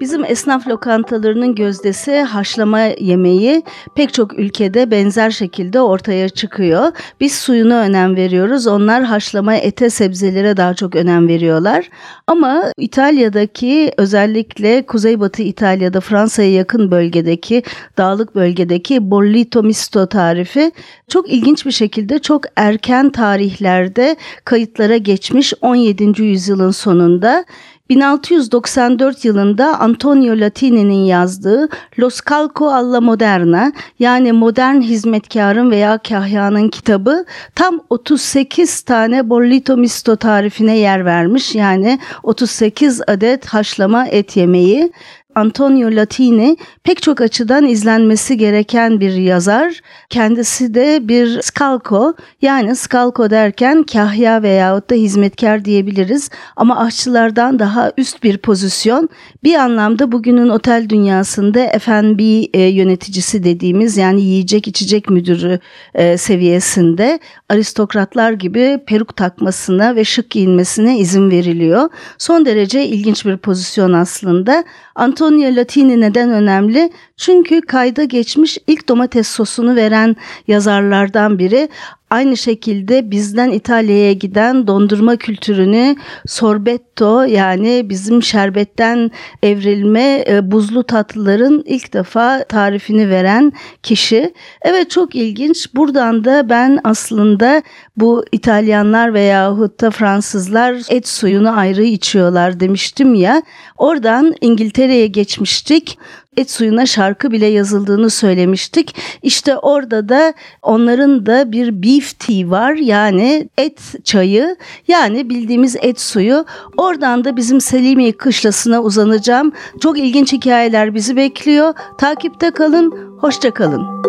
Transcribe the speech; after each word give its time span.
Bizim 0.00 0.24
esnaf 0.24 0.68
lokantalarının 0.68 1.54
gözdesi 1.54 2.20
haşlama 2.20 2.80
yemeği 2.80 3.62
pek 3.94 4.14
çok 4.14 4.38
ülkede 4.38 4.90
benzer 4.90 5.30
şekilde 5.30 5.80
ortaya 5.80 6.28
çıkıyor. 6.28 6.92
Biz 7.20 7.34
suyuna 7.34 7.80
önem 7.80 8.16
veriyoruz. 8.16 8.66
Onlar 8.66 9.04
haşlama 9.04 9.54
ete, 9.54 9.90
sebzelere 9.90 10.56
daha 10.56 10.74
çok 10.74 10.96
önem 10.96 11.28
veriyorlar. 11.28 11.90
Ama 12.26 12.64
İtalya'daki 12.78 13.92
özellikle 13.96 14.86
Kuzeybatı 14.86 15.42
İtalya'da 15.42 16.00
Fransa'ya 16.00 16.52
yakın 16.52 16.90
bölgedeki 16.90 17.62
dağlık 17.98 18.34
bölgedeki 18.34 19.10
bollito 19.10 19.62
misto 19.62 20.06
tarifi 20.06 20.72
çok 21.08 21.30
ilginç 21.32 21.66
bir 21.66 21.70
şekilde 21.70 22.18
çok 22.18 22.42
erken 22.56 23.10
tarihlerde 23.10 24.16
kayıtlara 24.44 24.96
geçmiş 24.96 25.54
17. 25.60 26.22
yüzyılın 26.22 26.70
sonunda 26.70 27.44
1694 27.90 29.24
yılında 29.24 29.80
Antonio 29.80 30.40
Latini'nin 30.40 31.04
yazdığı 31.04 31.68
Los 31.98 32.20
Calco 32.30 32.68
alla 32.68 33.00
Moderna 33.00 33.72
yani 33.98 34.32
modern 34.32 34.80
hizmetkarın 34.80 35.70
veya 35.70 35.98
kahyanın 35.98 36.68
kitabı 36.68 37.24
tam 37.54 37.80
38 37.90 38.82
tane 38.82 39.28
bollito 39.28 39.76
misto 39.76 40.16
tarifine 40.16 40.78
yer 40.78 41.04
vermiş. 41.04 41.54
Yani 41.54 41.98
38 42.22 43.00
adet 43.06 43.46
haşlama 43.46 44.06
et 44.06 44.36
yemeği 44.36 44.92
Antonio 45.34 45.96
Latini 45.96 46.56
pek 46.84 47.02
çok 47.02 47.20
açıdan 47.20 47.66
izlenmesi 47.66 48.36
gereken 48.36 49.00
bir 49.00 49.12
yazar. 49.12 49.80
Kendisi 50.10 50.74
de 50.74 51.08
bir 51.08 51.42
skalko 51.42 52.14
yani 52.42 52.76
skalko 52.76 53.30
derken 53.30 53.82
kahya 53.82 54.42
veyahut 54.42 54.90
da 54.90 54.94
hizmetkar 54.94 55.64
diyebiliriz. 55.64 56.30
Ama 56.56 56.78
aşçılardan 56.78 57.58
daha 57.58 57.92
üst 57.98 58.22
bir 58.22 58.38
pozisyon. 58.38 59.08
Bir 59.44 59.54
anlamda 59.54 60.12
bugünün 60.12 60.48
otel 60.48 60.88
dünyasında 60.88 61.78
F&B 61.78 62.22
e, 62.54 62.60
yöneticisi 62.62 63.44
dediğimiz 63.44 63.96
yani 63.96 64.22
yiyecek 64.22 64.68
içecek 64.68 65.10
müdürü 65.10 65.58
e, 65.94 66.16
seviyesinde 66.16 67.18
aristokratlar 67.48 68.32
gibi 68.32 68.80
peruk 68.86 69.16
takmasına 69.16 69.96
ve 69.96 70.04
şık 70.04 70.30
giyinmesine 70.30 70.98
izin 70.98 71.30
veriliyor. 71.30 71.88
Son 72.18 72.46
derece 72.46 72.86
ilginç 72.86 73.26
bir 73.26 73.36
pozisyon 73.36 73.92
aslında. 73.92 74.64
Antonio 74.94 75.56
Latini 75.56 76.00
neden 76.00 76.30
önemli? 76.30 76.90
Çünkü 77.16 77.60
kayda 77.60 78.04
geçmiş 78.04 78.58
ilk 78.66 78.88
domates 78.88 79.28
sosunu 79.28 79.76
veren 79.76 80.16
yazarlardan 80.48 81.38
biri. 81.38 81.68
Aynı 82.14 82.36
şekilde 82.36 83.10
bizden 83.10 83.50
İtalya'ya 83.50 84.12
giden 84.12 84.66
dondurma 84.66 85.16
kültürünü 85.16 85.96
sorbetto 86.26 87.22
yani 87.22 87.86
bizim 87.88 88.22
şerbetten 88.22 89.10
evrilme 89.42 90.24
e, 90.28 90.50
buzlu 90.50 90.84
tatlıların 90.84 91.62
ilk 91.66 91.92
defa 91.92 92.44
tarifini 92.44 93.10
veren 93.10 93.52
kişi. 93.82 94.34
Evet 94.62 94.90
çok 94.90 95.14
ilginç. 95.14 95.74
Buradan 95.74 96.24
da 96.24 96.48
ben 96.48 96.80
aslında 96.84 97.62
bu 97.96 98.24
İtalyanlar 98.32 99.14
veyahut 99.14 99.80
da 99.80 99.90
Fransızlar 99.90 100.74
et 100.90 101.08
suyunu 101.08 101.58
ayrı 101.58 101.82
içiyorlar 101.82 102.60
demiştim 102.60 103.14
ya. 103.14 103.42
Oradan 103.78 104.34
İngiltere'ye 104.40 105.06
geçmiştik 105.06 105.98
et 106.36 106.50
suyuna 106.50 106.86
şarkı 106.86 107.30
bile 107.30 107.46
yazıldığını 107.46 108.10
söylemiştik. 108.10 108.96
İşte 109.22 109.56
orada 109.56 110.08
da 110.08 110.34
onların 110.62 111.26
da 111.26 111.52
bir 111.52 111.82
beef 111.82 112.18
tea 112.18 112.50
var 112.50 112.74
yani 112.74 113.48
et 113.58 114.04
çayı 114.04 114.56
yani 114.88 115.28
bildiğimiz 115.30 115.76
et 115.80 116.00
suyu. 116.00 116.44
Oradan 116.76 117.24
da 117.24 117.36
bizim 117.36 117.60
Selimiye 117.60 118.12
kışlasına 118.12 118.82
uzanacağım. 118.82 119.52
Çok 119.82 119.98
ilginç 119.98 120.32
hikayeler 120.32 120.94
bizi 120.94 121.16
bekliyor. 121.16 121.74
Takipte 121.98 122.50
kalın, 122.50 123.16
hoşça 123.20 123.50
kalın. 123.50 124.04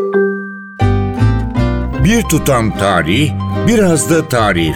Bir 2.04 2.24
tutam 2.24 2.78
tarih, 2.78 3.32
biraz 3.68 4.10
da 4.10 4.28
tarif. 4.28 4.76